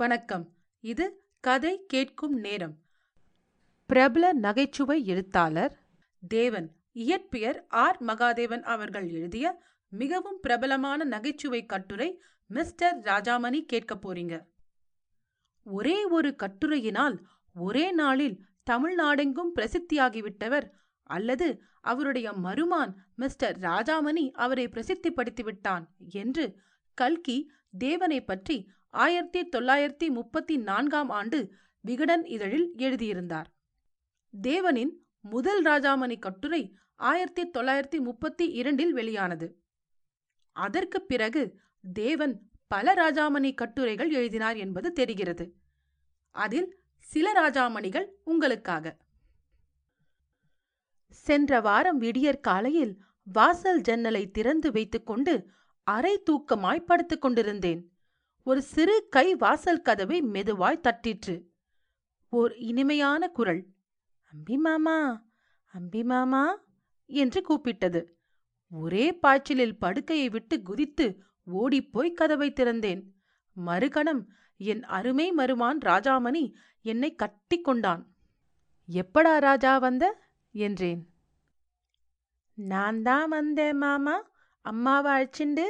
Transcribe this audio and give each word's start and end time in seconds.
வணக்கம். 0.00 0.52
இது 0.80 1.24
கதை 1.40 1.84
கேட்கும் 1.86 2.34
நேரம். 2.34 2.78
பிரபல 3.86 4.32
நகைச்சுவை 4.32 5.06
எழுத்தாளர் 5.06 5.78
தேவன் 6.28 6.76
இயற்பெயர் 6.92 7.66
ஆர். 7.68 7.98
மகாதேவன் 8.02 8.60
அவர்கள் 8.60 9.08
எழுதிய 9.08 9.62
மிகவும் 9.88 10.38
பிரபலமான 10.40 11.04
நகைச்சுவை 11.04 11.66
கட்டுரை 11.66 12.22
மிஸ்டர் 12.46 12.98
ராஜாமணி 12.98 13.60
கேட்க 13.60 13.94
போறீங்க. 13.94 14.46
ஒரே 15.62 16.04
ஒரு 16.04 16.36
கட்டுரையினால் 16.42 17.18
ஒரே 17.54 17.90
நாளில் 17.92 18.46
தமிழ்நாடெங்கும் 18.70 19.52
பிரசித்தியாகிவிட்டவர் 19.54 20.70
அல்லது 21.02 21.62
அவருடைய 21.80 22.32
மருமான் 22.32 22.94
மிஸ்டர் 23.14 23.58
ராஜாமணி 23.58 24.30
அவரை 24.30 24.68
பிரசித்திப்படுத்தி 24.68 25.42
விட்டான் 25.42 25.94
என்று 26.08 26.58
கல்கி 26.94 27.52
தேவனை 27.78 28.24
பற்றி 28.24 28.70
ஆயிரத்தி 28.90 29.48
தொள்ளாயிரத்தி 29.48 30.08
முப்பத்தி 30.08 30.56
நான்காம் 30.56 31.08
ஆண்டு 31.08 31.52
விகடன் 31.80 32.24
இதழில் 32.24 32.72
எழுதியிருந்தார். 32.76 33.54
தேவனின் 34.42 34.90
முதல் 35.20 35.64
ராஜாமணி 35.64 36.18
கட்டுரை 36.18 36.76
ஆயிரத்தி 36.96 37.50
தொள்ளாயிரத்தி 37.50 37.98
முப்பத்தி 37.98 38.50
இரண்டில் 38.50 38.92
வெளியானது. 38.92 39.58
அதற்கு 40.52 41.02
பிறகு 41.02 41.60
தேவன் 41.92 42.50
பல 42.66 42.94
ராஜாமணி 42.94 43.54
கட்டுரைகள் 43.54 44.10
எழுதினார் 44.10 44.56
என்பது 44.56 44.92
தெரிகிறது. 44.92 45.54
அதில் 46.30 46.80
சில 46.98 47.32
ராஜாமணிகள் 47.32 48.18
உங்களுக்காக. 48.24 48.96
சென்ற 51.08 51.60
வாரம் 51.60 51.98
விடியற் 51.98 52.42
காலையில் 52.42 53.02
வாசல் 53.22 53.80
ஜன்னலை 53.80 54.30
திறந்து 54.30 54.72
வைத்துக்கொண்டு 54.72 55.50
அரை 55.82 56.22
தூக்கமாய் 56.22 56.84
படுத்துக் 56.84 57.20
கொண்டிருந்தேன். 57.20 57.97
ஒரு 58.48 58.62
சிறு 58.62 59.06
கை 59.10 59.34
வாசல் 59.34 59.82
கதவை 59.82 60.22
மெதுவாய் 60.22 60.80
தட்டிற்று. 60.80 61.42
ஓர் 62.28 62.56
இனிமையான 62.56 63.28
குரல். 63.28 63.66
அம்பி 64.32 64.56
மாமா 64.56 65.24
அம்பி 65.64 66.04
மாமா 66.04 66.60
என்று 67.06 67.40
கூப்பிட்டது. 67.48 68.04
ஒரே 68.70 69.12
பாய்ச்சலில் 69.12 69.78
படுக்கையை 69.78 70.28
விட்டு 70.28 70.62
குதித்து 70.62 71.22
ஓடிப்போய் 71.42 72.12
கதவை 72.12 72.52
திறந்தேன். 72.52 73.02
மறுகணம் 73.66 74.26
என் 74.56 74.82
அருமை 74.82 75.32
மருமான் 75.32 75.78
ராஜாமணி 75.78 76.52
என்னை 76.82 77.14
கட்டி 77.14 77.60
கொண்டான். 77.60 78.16
எப்படா 78.88 79.38
ராஜா 79.38 79.78
வந்த? 79.78 80.30
என்றேன். 80.50 81.08
நான் 82.54 83.02
தான் 83.02 83.28
வந்தேன் 83.28 83.76
மாமா. 83.76 84.30
அம்மாவை 84.60 85.12
அழைச்சிண்டு 85.12 85.64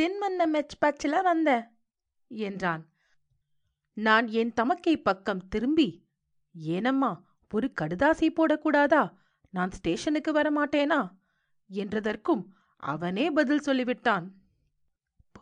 தின்மன்ன 0.00 0.46
மெச் 0.46 0.76
பச்சில 0.80 1.22
வந்தேன். 1.22 1.72
என்றான். 2.36 2.88
நான் 3.92 4.28
என் 4.28 4.52
தமக்கை 4.52 4.96
பக்கம் 4.96 5.48
திரும்பி 5.48 6.06
ஏனம்மா 6.54 7.22
ஒரு 7.50 7.72
கடுதாசி 7.80 8.28
போடக்கூடாதா? 8.36 9.12
நான் 9.50 9.70
ஸ்டேஷனுக்கு 9.70 10.32
வரமாட்டேனா? 10.32 11.10
என்றதற்கும் 11.70 12.46
அவனே 12.76 13.30
பதில் 13.30 13.66
சொல்லிவிட்டான். 13.66 14.26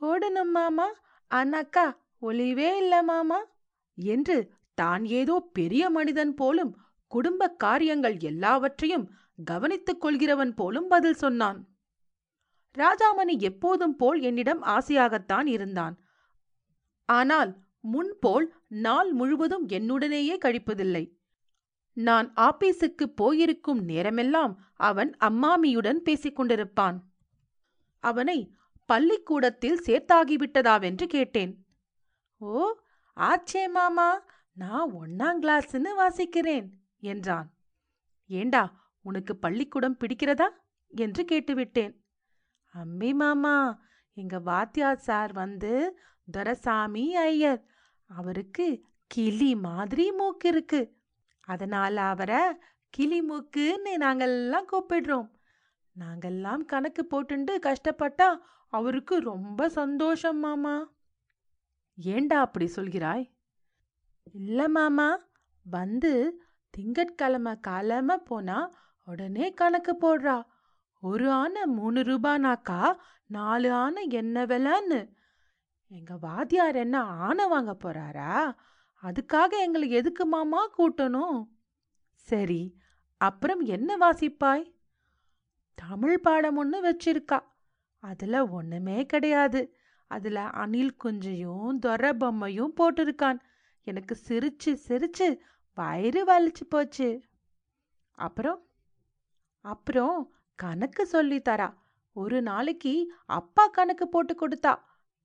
போடணும் 0.01 0.53
மாமா. 0.53 0.89
ஆனாக்கா 1.31 1.97
ஒளிவே 2.23 2.77
இல்ல 2.77 3.03
மாமா 3.03 3.39
என்று 3.95 4.53
தான் 4.75 5.05
ஏதோ 5.05 5.51
பெரிய 5.53 5.91
மனிதன் 5.91 6.35
போலும் 6.35 6.77
குடும்ப 7.07 7.49
காரியங்கள் 7.51 8.19
எல்லாவற்றையும் 8.19 9.11
கவனித்துக் 9.45 10.07
கொள்கிறவன் 10.07 10.53
போலும் 10.55 10.89
பதில் 10.89 11.15
சொன்னான். 11.15 11.69
ராஜாமணி 12.75 13.39
எப்போதும் 13.39 13.97
போல் 13.97 14.21
என்னிடம் 14.21 14.63
ஆசையாகத்தான் 14.63 15.47
இருந்தான். 15.47 16.02
ஆனால் 17.13 17.53
முன்போல் 17.85 18.47
நாள் 18.85 19.11
முழுவதும் 19.13 19.67
என்னுடனேயே 19.69 20.37
கழிப்பதில்லை. 20.45 21.05
நான் 21.97 22.29
ஆபீஸுக்கு 22.41 23.07
போயிருக்கும் 23.15 23.81
நேரமெல்லாம் 23.85 24.53
அவன் 24.81 25.11
அம்மாமியுடன் 25.21 26.01
பேசிக்கொண்டிருப்பான் 26.09 26.99
அவனை 28.05 28.39
பள்ளிக்கூடத்தில் 28.89 29.83
சேர்த்தாகிவிட்டதாவென்று 29.87 31.07
கேட்டேன். 31.07 31.53
ஓ 32.41 32.63
ஆச்சே 33.17 33.65
மாமா 33.69 34.09
நான் 34.57 34.93
ஒன்னாம் 34.93 35.41
கிளாஸ்னு 35.43 35.91
வாசிக்கிறேன் 36.01 36.67
என்றான். 37.03 37.49
ஏண்டா 38.31 38.63
உனக்கு 39.05 39.33
பள்ளிக்கூடம் 39.37 40.01
பிடிக்கிறதா? 40.01 40.49
என்று 40.93 41.23
கேட்டுவிட்டேன். 41.25 41.93
அம்மி 42.75 43.11
மாமா 43.15 43.57
எங்க 44.17 44.37
வாத்தியார் 44.41 45.05
சார் 45.07 45.33
வந்து 45.33 45.73
துரசாமி 46.31 47.17
ஐயர். 47.17 47.65
அவருக்கு 48.07 48.85
கிளி 49.07 49.55
மாதிரி 49.55 50.13
மூக்கு 50.13 50.49
இருக்கு 50.49 50.97
அதனால 51.41 52.01
அவரை 52.01 52.57
கிளி 52.91 53.29
மூக்குன்னு 53.29 53.93
நாங்கெல்லாம் 53.97 54.65
கூப்பிடுறோம். 54.73 55.31
நாங்கெல்லாம் 55.99 56.65
கணக்கு 56.65 57.07
போட்டுண்டு 57.11 57.59
கஷ்டப்பட்டா 57.63 58.39
அவருக்கு 58.69 59.21
ரொம்ப 59.21 59.69
சந்தோஷம் 59.69 60.39
மாமா. 60.39 60.93
ஏண்டா 61.97 62.41
அப்படி 62.41 62.71
சொல்கிறாய்? 62.77 63.31
இல்லை 64.23 64.69
மாமா. 64.69 65.19
வந்து 65.71 66.43
திங்கட்கிழமை 66.71 67.61
காலம 67.69 68.17
போனா 68.17 68.71
உடனே 69.05 69.53
கணக்கு 69.53 69.97
போடுறா. 70.01 70.43
ஒரு 71.01 71.31
ஆனை 71.31 71.67
மூணு 71.67 72.01
ரூபானாக்கா 72.01 72.97
நாலு 73.27 73.73
ஆனை 73.73 74.09
என்ன 74.11 74.47
விலைன்னு. 74.47 75.13
எங்கள் 75.93 76.19
வாத்தியார் 76.21 76.75
என்ன 76.75 77.03
ஆனை 77.03 77.49
வாங்க 77.49 77.77
போகிறாரா 77.79 78.57
அதுக்காக 79.03 79.49
எங்களை 79.49 79.91
எதுக்கு 79.91 80.27
மாமா 80.27 80.71
கூட்டணும்? 80.79 81.49
சரி 82.15 82.77
அப்புறம் 83.17 83.61
என்ன 83.61 83.97
வாசிப்பாய்? 83.97 84.73
தமிழ் 85.75 86.21
பாடம் 86.21 86.57
ஒன்று 86.57 86.79
வச்சிருக்கா. 86.85 87.41
அதில் 87.99 88.49
ஒன்றுமே 88.49 89.07
கிடையாது. 89.07 89.77
அதில் 90.07 90.37
அணில் 90.37 90.97
குஞ்சையும் 91.05 91.79
தொர 91.79 92.13
பொம்மையும் 92.13 92.75
போட்டிருக்கான். 92.81 93.39
எனக்கு 93.83 94.19
சிரிச்சு 94.29 94.77
சிரிச்சு 94.89 95.39
வயிறு 95.75 96.25
வலிச்சு 96.25 96.65
போச்சு. 96.69 97.23
அப்புறம்? 98.11 98.67
அப்புறம் 99.61 100.35
கணக்கு 100.55 101.09
சொல்லித்தரா 101.13 101.75
ஒரு 102.13 102.43
நாளைக்கு 102.43 103.15
அப்பா 103.27 103.67
கணக்கு 103.67 104.09
போட்டு 104.09 104.35
கொடுத்தா. 104.35 104.75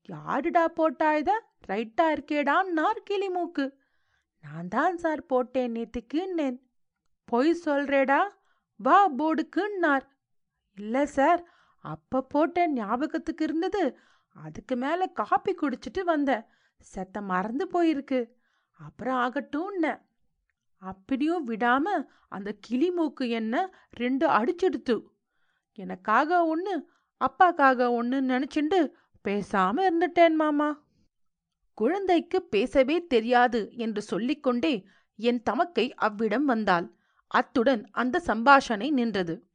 யாருடா 0.10 0.68
போட்டா 0.68 1.16
இத? 1.16 1.32
ரைட்டா 1.68 2.06
இருக்கேடான்னார் 2.16 3.00
கிளி 3.04 3.30
மூக்கு. 3.30 3.66
நான் 4.44 4.68
தான் 4.68 4.98
சார் 4.98 5.26
போட்டேன் 5.26 5.74
நேத்துக்குன்னேன் 5.76 6.58
பொய் 7.26 7.62
சொல்றேடா 7.66 8.20
வா 8.80 8.98
போர்டுக்குன்னார் 9.10 10.06
இல்ல 10.78 11.06
சார் 11.06 11.42
அப்ப 11.84 12.22
போட்ட 12.24 12.68
ஞாபகத்துக்கு 12.68 13.44
இருந்தது. 13.44 13.84
அதுக்கு 14.36 14.76
மேல 14.76 15.08
காப்பி 15.20 15.54
குடிச்சிட்டு 15.54 16.02
வந்தேன் 16.04 16.46
செத்த 16.82 17.22
மறந்து 17.22 17.66
போயிருக்கு. 17.74 18.20
அப்புறம் 18.80 19.18
ஆகட்டும்ன. 19.18 19.86
அப்படியும் 20.82 21.48
விடாம 21.48 21.86
அந்த 22.28 22.50
கிளி 22.60 22.90
மூக்கு 22.92 23.26
என்ன 23.30 23.56
ரெண்டு 23.94 24.26
அடிச்செடுத்து. 24.30 24.96
எனக்காக 25.78 26.46
ஒன்று 26.46 26.74
அப்பாக்காக 27.22 27.90
ஒன்று 27.90 28.18
நினச்சிண்டு 28.22 28.80
பேசாம 29.28 29.88
இருந்துட்டேன் 29.88 30.34
மாமா. 30.34 30.84
குழந்தைக்கு 31.74 32.44
பேசவே 32.44 33.06
தெரியாது 33.06 33.72
என்று 33.76 34.02
சொல்லிக்கொண்டே 34.02 34.86
என் 35.16 35.44
தமக்கை 35.44 35.94
அவ்விடம் 35.94 36.46
வந்தாள். 36.46 36.96
அத்துடன் 37.28 37.84
அந்த 37.92 38.22
சம்பாஷணை 38.26 38.92
நின்றது. 38.92 39.48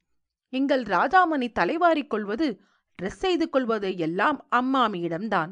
எங்கள் 0.49 0.83
ராஜாமணி 0.83 1.47
தலைவாரிக் 1.59 2.07
கொள்வது 2.07 2.61
ட்ரெஸ் 3.01 3.21
செய்து 3.23 3.49
கொள்வது 3.49 3.97
எல்லாம் 3.97 4.47
அம்மாமியிடம்தான். 4.55 5.51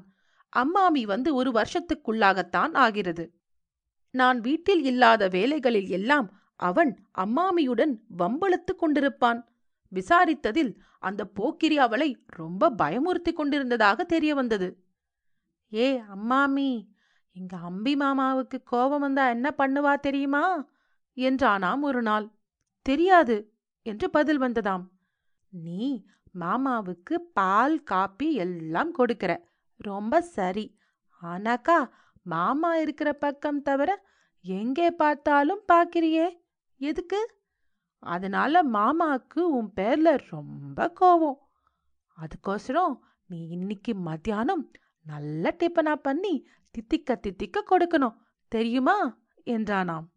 அம்மாமி 0.57 1.03
வந்து 1.03 1.35
ஒரு 1.35 1.51
வருஷத்துக்குள்ளாகத்தான் 1.51 2.73
ஆகிறது. 2.73 3.25
நான் 4.09 4.39
வீட்டில் 4.39 4.83
இல்லாத 4.83 5.27
வேலைகளில் 5.27 5.87
எல்லாம் 5.87 6.27
அவன் 6.55 7.07
அம்மாமியுடன் 7.17 7.93
வம்பளுத்துக் 8.17 8.81
கொண்டிருப்பான். 8.81 9.43
விசாரித்ததில் 9.91 10.77
அந்த 10.99 11.25
போக்கிரி 11.25 11.77
அவளை 11.77 12.23
ரொம்ப 12.25 12.69
பயமுறுத்தி 12.69 13.33
கொண்டிருந்ததாக 13.33 14.03
தெரிய 14.03 14.35
வந்தது. 14.35 14.85
ஏ 15.73 16.01
அம்மாமி 16.01 16.89
எங்க 17.31 17.57
அம்பி 17.57 17.95
மாமாவுக்கு 17.95 18.63
கோபம் 18.63 18.99
வந்தா 18.99 19.29
என்ன 19.29 19.53
பண்ணுவா 19.57 19.99
தெரியுமா? 19.99 20.69
என்றானாம் 21.15 21.79
ஒரு 21.79 22.01
நாள். 22.01 22.31
தெரியாது 22.81 23.53
என்று 23.81 24.09
பதில் 24.09 24.41
வந்ததாம். 24.41 24.83
நீ 25.49 26.05
மாமாவுக்கு 26.39 27.15
பால் 27.33 27.83
காப்பி 27.83 28.33
எல்லாம் 28.33 28.91
கொடுக்கிற. 28.91 29.31
ரொம்ப 29.77 30.21
சரி. 30.21 30.77
ஆனாக்கா 31.21 31.89
மாமா 32.23 32.75
இருக்கிற 32.75 33.13
பக்கம் 33.13 33.61
தவிர 33.61 34.05
எங்கே 34.41 34.91
பார்த்தாலும் 34.91 35.63
பாக்கிறியே. 35.73 36.27
எதுக்கு? 36.77 37.40
அதனால 38.03 38.63
மாமாவுக்கு 38.63 39.39
உன் 39.39 39.71
பேர்ல 39.75 40.19
ரொம்ப 40.29 40.93
கோவம். 40.99 41.39
அதுக்கோசரம் 42.17 42.97
நீ 43.25 43.47
இன்னைக்கு 43.47 43.95
மத்தியானம் 43.95 44.71
நல்ல 45.03 45.55
டிப்பனா 45.59 45.93
பண்ணி 45.93 46.47
தித்திக்க 46.71 47.15
தித்திக்க 47.15 47.63
கொடுக்கணும். 47.69 48.15
தெரியுமா? 48.47 49.17
என்றானாம். 49.45 50.07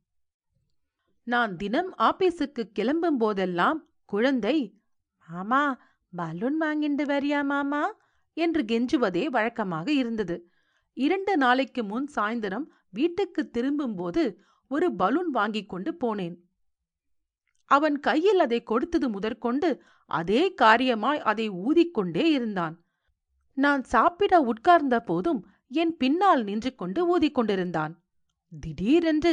நான் 1.22 1.56
தினம் 1.56 1.94
ஆபீஸுக்கு 1.98 2.62
கிளம்பும் 2.72 3.16
போதெல்லாம் 3.16 3.88
குழந்தை 4.04 4.80
மாமா 5.28 5.78
பலூன் 6.16 6.60
வாங்கிண்டு 6.60 7.04
வரியா 7.04 7.44
மாமா? 7.44 7.96
என்று 8.32 8.62
கெஞ்சுவதே 8.62 9.26
வழக்கமாக 9.26 9.92
இருந்தது. 9.92 10.50
இரண்டு 10.92 11.36
நாளைக்கு 11.36 11.84
முன் 11.84 12.08
சாயந்தரம் 12.16 12.66
வீட்டுக்கு 12.90 13.50
திரும்பும்போது 13.50 14.40
ஒரு 14.68 14.94
பலூன் 14.94 15.30
வாங்கி 15.30 15.64
கொண்டு 15.64 15.96
போனேன். 16.04 16.36
அவன் 17.70 17.96
கையில் 18.00 18.40
அதை 18.40 18.62
கொடுத்தது 18.62 19.06
முதற்கொண்டு 19.08 19.68
அதே 20.10 20.42
காரியமாய் 20.62 21.20
அதை 21.22 21.46
ஊதிக்கொண்டே 21.50 22.24
இருந்தான். 22.36 22.74
நான் 23.56 23.82
சாப்பிட 23.84 24.34
உட்கார்ந்த 24.42 24.96
போதும் 25.00 25.40
என் 25.72 25.94
பின்னால் 25.96 26.42
நின்று 26.44 26.70
கொண்டு 26.74 27.00
ஊதிக் 27.06 27.34
கொண்டிருந்தான் 27.34 27.92
திடீரென்று 28.52 29.32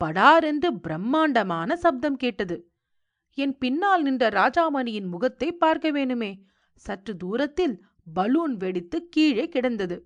படாரென்று 0.00 0.68
பிரம்மாண்டமான 0.84 1.76
சப்தம் 1.76 2.16
கேட்டது. 2.16 2.56
என் 3.38 3.54
பின்னால் 3.58 4.02
நின்ற 4.02 4.24
ராஜாமணியின் 4.30 5.08
முகத்தை 5.08 5.48
பார்க்க 5.52 5.90
வேணுமே. 5.90 6.32
சற்று 6.84 7.12
தூரத்தில் 7.16 7.74
பலூன் 8.14 8.54
வெடித்து 8.56 8.98
கீழே 9.08 9.44
கிடந்தது. 9.48 9.96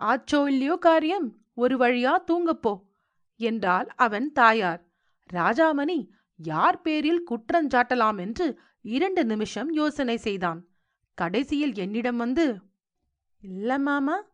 ஆச்சோ 0.00 0.40
இல்லையோ 0.46 0.76
காரியம் 0.76 1.26
ஒரு 1.54 1.74
வழியா 1.76 2.14
தூங்கப்போ 2.28 2.74
என்றாள் 3.40 3.88
அவன் 3.96 4.28
தாயார். 4.32 4.80
ராஜாமணி 5.30 5.98
யார் 6.36 6.80
பேரில் 6.80 7.24
குற்றஞ்சாட்டலாம் 7.30 8.18
என்று 8.18 8.58
இரண்டு 8.80 9.24
நிமிஷம் 9.24 9.72
யோசனை 9.72 10.16
செய்தான். 10.16 10.68
கடைசியில் 11.14 11.74
என்னிடம் 11.74 12.16
வந்து 12.16 12.60
இல்ல 13.40 13.78
மாமா 13.78 14.24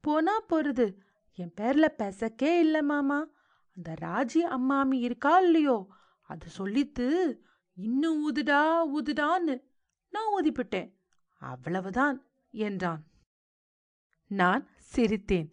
போனா 0.00 0.42
போறது. 0.42 0.94
என் 1.34 1.52
பேர்ல 1.60 1.88
பெசக்கே 1.98 2.58
இல்ல 2.58 2.82
மாமா. 2.82 3.28
அந்த 3.76 3.94
ராஜி 4.00 4.44
அம்மாமி 4.50 4.92
இருக்கா 4.92 5.38
இல்லையோ? 5.38 5.88
அது 6.20 6.46
சொல்லித்து 6.58 7.38
இன்னும் 7.74 8.32
ஊதுடா 8.32 8.82
ஊதுடான்னு 8.94 9.62
நான் 10.10 10.32
ஊதிப்பிட்டேன். 10.40 10.92
அவ்வளவுதான் 11.32 12.26
என்றான். 12.50 13.04
நான் 14.26 14.68
சிரித்தேன். 14.94 15.50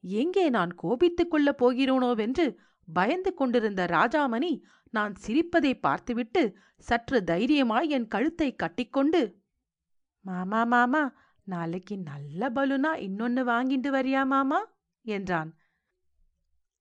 எங்கே 0.00 0.48
நான் 0.48 0.74
கோபித்துக் 0.74 1.30
கொள்ளப் 1.30 1.64
போகிறோனோவென்று 1.64 2.56
பயந்து 2.84 3.34
கொண்டிருந்த 3.34 3.84
ராஜாமணி 3.84 4.60
நான் 4.90 5.14
சிரிப்பதை 5.14 5.80
பார்த்துவிட்டு 5.80 6.58
சற்று 6.76 7.24
தைரியமாய் 7.24 7.88
என் 7.88 8.08
கழுத்தை 8.08 8.56
கட்டிக்கொண்டு 8.56 9.42
மாமா 10.20 10.64
மாமா 10.64 11.20
நாளைக்கு 11.44 11.98
நல்ல 11.98 12.50
பலூனா 12.50 12.90
இன்னொன்னு 12.96 13.42
வாங்கிட்டு 13.44 13.88
வரியா 13.90 14.26
மாமா? 14.26 14.66
என்றான். 15.02 15.58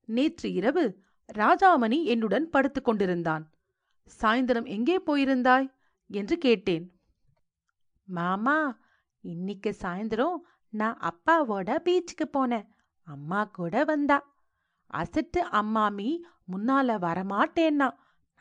நேற்று 0.05 0.53
இரவு 0.53 1.03
ராஜாமணி 1.33 2.03
என்னுடன் 2.03 2.49
படுத்துக் 2.49 2.85
கொண்டிருந்தான். 2.85 3.51
சாயந்தரம் 4.21 4.65
எங்கே 4.65 4.97
போயிருந்தாய்? 4.97 5.73
என்று 6.07 6.37
கேட்டேன். 6.37 6.99
மாமா 8.03 8.79
இன்னைக்கு 9.19 9.75
சாயந்தரம் 9.81 10.37
நான் 10.69 10.97
அப்பாவோட 10.99 11.77
பீச்சுக்கு 11.83 12.25
போனேன். 12.33 12.67
அம்மா 13.03 13.43
கூட 13.43 13.83
வந்தா. 13.83 14.30
அசட்டு 14.93 15.37
அம்மாமி 15.37 16.19
முன்னால 16.51 16.97
வரமாட்டேன்னா. 16.99 17.89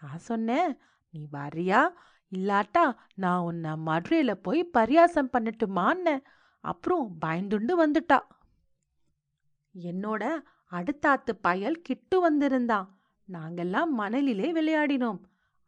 நான் 0.01 0.19
சொன்னேன் 0.19 0.79
நீ 1.11 1.29
வரியா 1.33 1.89
இல்லாட்டா 2.31 2.97
நான் 3.15 3.41
உன்னை 3.41 3.71
மதுரையில 3.71 4.33
போய் 4.33 4.71
பரியாசம் 4.79 5.29
பண்ணட்டுமான்னு. 5.33 6.21
அப்புறம் 6.61 7.17
பயந்துண்டு 7.27 7.73
வந்துட்டா. 7.79 8.19
என்னோட 9.83 10.41
அடுத்தாத்து 10.71 11.31
பயல் 11.41 11.83
கிட்டு 11.83 12.21
வந்திருந்தான். 12.21 12.99
நாங்கெல்லாம் 13.33 13.87
மணலிலே 13.99 14.53
விளையாடினோம். 14.53 15.21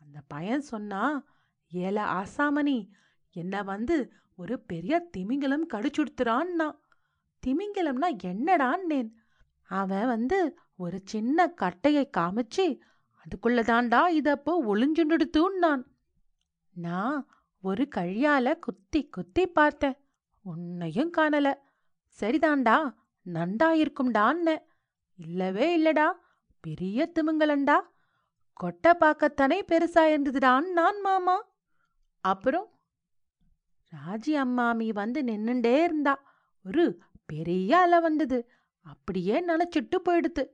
அந்த 0.05 0.23
பையன் 0.27 0.61
சொன்னா 0.61 1.25
ஏல 1.75 2.25
ஆசாமணி 2.25 2.89
என்ன 3.31 3.63
வந்து 3.63 4.13
ஒரு 4.37 4.61
பெரிய 4.61 4.99
திமிங்கலம் 5.01 5.69
கடிச்சுடுத்துறான்னா. 5.69 6.79
திமிங்கலம்னா 7.47 8.17
என்னடான்னேன். 8.23 9.13
அவன் 9.69 10.07
வந்து 10.07 10.59
ஒரு 10.83 10.99
சின்ன 11.05 11.47
கட்டையை 11.61 12.05
காமிச்சு 12.17 12.65
அதுக்குள்ளதாண்டா 13.21 14.01
இதப்போ 14.21 14.53
ஒளிஞ்சுண்டுடுத்துன்னான் 14.71 15.83
நான். 16.75 17.19
ஒரு 17.65 17.85
கழியால 17.97 18.55
குத்தி 18.59 19.01
குத்தி 19.09 19.45
பார்த்தேன். 19.47 19.97
உன்னையும் 20.45 21.13
காணல. 21.19 21.49
சரிதாண்டா 22.19 22.77
நண்டாயிருக்கும்டான்னு 23.27 24.55
இல்லவே 25.19 25.69
இல்லடா 25.79 26.07
பெரிய 26.65 27.07
திமிங்கலண்டா 27.15 27.77
கொட்டை 28.61 28.93
பார்க்கத்தானே 29.01 29.59
பெருசா 29.71 30.03
இருந்ததுடான் 30.13 30.67
நான் 30.79 31.01
மாமா. 31.01 31.37
அப்புறம் 32.25 32.69
ராஜி 33.93 34.35
அம்மாமி 34.45 34.89
வந்து 35.01 35.21
நின்னுண்டே 35.23 35.77
இருந்தா 35.83 36.15
ஒரு 36.65 36.85
பெரிய 37.31 37.71
அலை 37.85 38.01
வந்தது. 38.01 38.39
அப்படியே 38.87 39.37
நினைச்சிட்டு 39.47 39.97
போயிடுது 40.05 40.45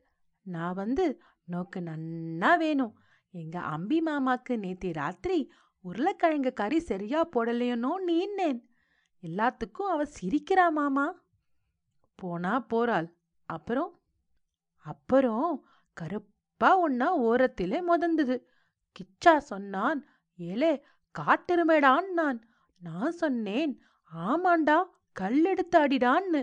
நான் 0.48 0.74
வந்து 0.74 1.20
நோக்கு 1.44 1.80
நன்னா 1.80 2.58
வேணும். 2.58 2.98
எங்க 3.30 3.60
அம்பி 3.60 4.00
மாமாக்கு 4.00 4.56
நேத்தி 4.56 4.92
ராத்திரி 4.92 5.52
உருளைக்கிழங்கு 5.80 6.52
கறி 6.52 6.78
சரியா 6.78 7.28
போடலையோனோ 7.28 7.92
நீன்னேன். 8.06 8.60
எல்லாத்துக்கும் 9.22 9.88
அவ 9.88 10.04
சிரிக்கிறா 10.20 10.70
மாமா. 10.70 11.06
போனா 12.14 12.66
போறாள். 12.74 13.08
அப்புறம்? 13.46 13.92
அப்புறம் 14.76 15.66
கருப்பா 15.92 16.88
ஒன்னா 16.88 17.08
ஓரத்திலே 17.20 17.80
மொதந்தது. 17.88 18.36
கிச்சா 18.92 19.36
சொன்னான் 19.36 20.06
ஏலே 20.38 20.80
காட்டெருமைடான் 21.18 22.08
நான் 22.12 22.40
நான் 22.80 23.10
சொன்னேன் 23.10 23.80
ஆமாண்டா 24.16 24.76
கல்லெடுத்து 25.20 25.76
அடிடான்னு 25.76 26.40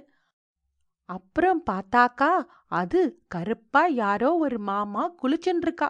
அப்புறம் 1.06 1.64
பார்த்தாக்கா 1.70 2.44
அது 2.66 3.24
கருப்பா 3.28 3.86
யாரோ 3.86 4.38
ஒரு 4.38 4.60
மாமா 4.60 5.12
குளிச்சுருக்கா 5.24 5.90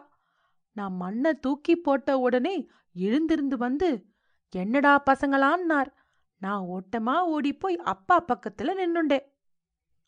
நான் 0.71 0.93
மண்ணை 0.93 1.33
தூக்கி 1.33 1.75
போட்ட 1.75 2.19
உடனே 2.19 2.67
எழுந்திருந்து 2.93 3.57
வந்து 3.57 4.13
என்னடா 4.49 5.03
பசங்களான்னார். 5.09 5.87
நான் 6.37 6.65
ஓட்டமா 6.65 7.19
ஓடிப்போய் 7.19 7.77
அப்பா 7.77 8.25
பக்கத்துல 8.27 8.73
நின்னுண்டே 8.75 9.19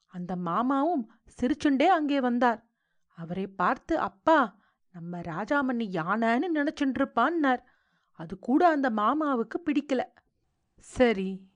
அந்த 0.06 0.36
மாமாவும் 0.36 1.10
சிரிச்சுண்டே 1.42 1.86
அங்கே 1.86 2.20
வந்தார். 2.20 2.70
அவரை 3.10 3.48
பார்த்து 3.48 4.00
அப்பா 4.00 4.60
நம்ம 4.92 5.20
ராஜாமணி 5.20 5.86
யானைன்னு 5.92 6.48
நினைச்சுருப்பான்னார் 6.54 7.64
அது 8.12 8.40
கூட 8.40 8.70
அந்த 8.70 8.90
மாமாவுக்கு 8.90 9.58
பிடிக்கல. 9.66 10.02
சரி. 10.78 11.50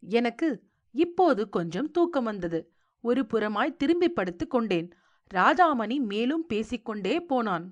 எனக்கு 0.00 0.70
இப்போது 0.94 1.48
கொஞ்சம் 1.48 1.90
தூக்கம் 1.90 2.24
வந்தது. 2.24 2.60
ஒரு 3.04 3.26
புறமாய் 3.26 3.76
திரும்பி 3.76 4.08
படுத்துக் 4.08 4.50
கொண்டேன். 4.50 4.88
ராஜாமணி 5.34 5.96
மேலும் 6.06 6.46
பேசிக்கொண்டே 6.46 7.20
போனான். 7.20 7.66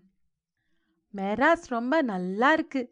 மெராஸ் 1.15 1.67
ரொம்ப 1.67 2.03
நல்லா 2.03 2.53
இருக்கு. 2.53 2.83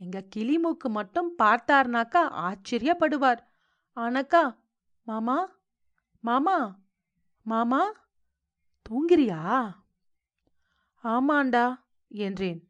எங்க 0.00 0.18
கிளிமூக்கு 0.36 0.88
மட்டும் 0.88 1.34
பார்த்தார்னாக்கா 1.42 2.22
ஆச்சரியப்படுவார். 2.46 3.40
ஆனாக்கா 3.96 4.42
மாமா 5.02 5.38
மாமா 6.20 6.56
மாமா 7.46 7.82
தூங்கிறியா? 8.88 9.40
ஆமாண்டா 11.04 11.66
என்றேன். 12.08 12.60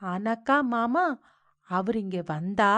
ஆனாக்கா 0.00 0.56
மாமா 0.62 1.20
அவர் 1.68 1.96
இங்கே 1.96 2.22
வந்தா 2.26 2.72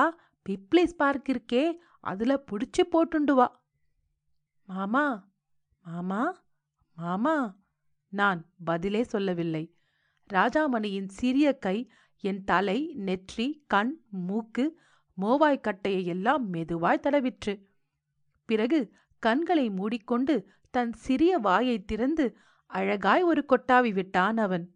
பிப்ளிஸ் 0.47 0.97
பார்க் 0.97 1.29
இருக்கே 1.29 1.65
அதுல 2.01 2.45
புடிச்சு 2.51 2.83
போட்டுண்டு 2.93 3.35
வா 3.35 3.65
மாமா 4.65 5.33
மாமா 5.85 6.49
மாமா. 6.97 7.59
நான் 8.09 8.41
பதிலே 8.65 9.03
சொல்லவில்லை. 9.03 9.77
ராஜாமணியின் 10.33 11.09
சிறிய 11.09 11.59
கை 11.59 11.91
என் 12.25 12.45
தலை 12.45 12.95
நெற்றி 12.95 13.65
கண் 13.67 13.93
மூக்கு 14.11 14.65
மோவாய்க்கட்டையை 15.19 16.05
எல்லாம் 16.05 16.53
மெதுவாய் 16.53 17.03
தடவிற்று. 17.03 17.55
பிறகு 18.45 18.81
கண்களை 19.19 19.71
மூடிக்கொண்டு 19.71 20.35
தன் 20.71 20.93
சிறிய 20.93 21.39
வாயை 21.39 21.85
திறந்து 21.85 22.37
அழகாய் 22.67 23.23
ஒரு 23.23 23.45
கொட்டாவி 23.49 23.93
விட்டான் 23.93 24.37
அவன். 24.37 24.67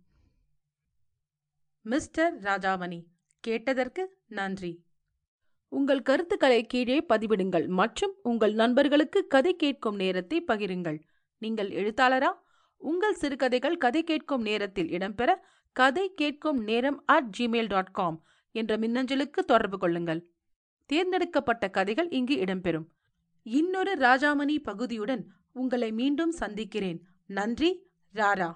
மிஸ்டர் 1.80 2.40
ராஜாமணி 2.40 3.06
கேட்டதற்கு 3.40 4.22
நன்றி. 4.26 4.72
உங்கள் 5.74 6.02
கருத்துக்களை 6.02 6.66
கீழே 6.66 6.96
பதிவிடுங்கள் 7.08 7.66
மற்றும் 7.66 8.14
உங்கள் 8.22 8.54
நண்பர்களுக்கு 8.54 9.26
கதை 9.26 9.56
கேட்கும் 9.56 9.94
நேரத்தை 9.94 10.44
பகிருங்கள். 10.48 10.98
நீங்கள் 11.38 11.70
எழுத்தாளரா? 11.70 12.30
உங்கள் 12.76 13.14
சிறுகதைகள் 13.14 13.76
கதை 13.76 14.02
கேட்கும் 14.02 14.42
நேரத்தில் 14.42 14.88
இடம்பெற 14.88 15.30
கதை 15.72 16.14
கேட்கும் 16.14 16.60
நேரம் 16.62 17.02
அட் 17.06 17.30
ஜிமெயில் 17.38 17.66
டாட் 17.66 17.92
காம் 17.92 18.18
என்ற 18.52 18.78
மின்னஞ்சலுக்கு 18.78 19.40
தொடர்பு 19.46 19.78
கொள்ளுங்கள். 19.78 20.20
தேர்ந்தெடுக்கப்பட்ட 20.90 21.68
கதைகள் 21.68 22.08
இங்கு 22.08 22.36
இடம்பெறும். 22.36 22.86
இன்னொரு 23.42 23.94
ராஜாமணி 23.94 24.56
பகுதியுடன் 24.64 25.24
உங்களை 25.52 25.92
மீண்டும் 25.92 26.30
சந்திக்கிறேன். 26.30 27.00
நன்றி 27.26 27.70
ராரா. 28.14 28.50